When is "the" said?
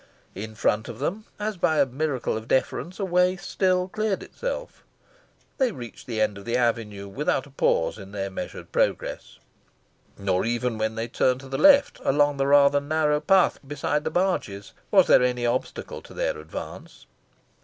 6.07-6.19, 6.45-6.57, 11.49-11.59, 12.37-12.47, 14.03-14.09